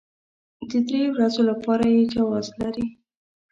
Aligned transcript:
د 0.69 0.71
درې 0.87 1.03
ورځو 1.13 1.41
لپاره 1.49 1.85
يې 1.93 2.03
جواز 2.13 2.47
لري. 2.61 2.85